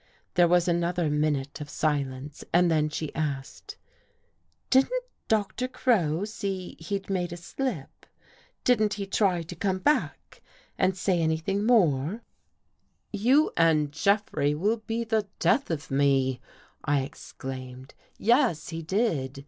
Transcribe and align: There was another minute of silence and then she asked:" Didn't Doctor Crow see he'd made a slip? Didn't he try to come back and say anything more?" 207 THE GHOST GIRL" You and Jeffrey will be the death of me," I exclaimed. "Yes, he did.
There 0.33 0.47
was 0.47 0.67
another 0.67 1.11
minute 1.11 1.61
of 1.61 1.69
silence 1.69 2.43
and 2.51 2.71
then 2.71 2.89
she 2.89 3.13
asked:" 3.13 3.77
Didn't 4.71 5.03
Doctor 5.27 5.67
Crow 5.67 6.25
see 6.25 6.75
he'd 6.79 7.07
made 7.07 7.31
a 7.31 7.37
slip? 7.37 8.07
Didn't 8.63 8.95
he 8.95 9.05
try 9.05 9.43
to 9.43 9.55
come 9.55 9.77
back 9.77 10.41
and 10.75 10.97
say 10.97 11.21
anything 11.21 11.67
more?" 11.67 12.23
207 13.15 13.21
THE 13.21 13.21
GHOST 13.21 13.21
GIRL" 13.21 13.21
You 13.27 13.51
and 13.55 13.91
Jeffrey 13.91 14.55
will 14.55 14.77
be 14.77 15.03
the 15.03 15.27
death 15.37 15.69
of 15.69 15.91
me," 15.91 16.41
I 16.83 17.01
exclaimed. 17.01 17.93
"Yes, 18.17 18.69
he 18.69 18.81
did. 18.81 19.39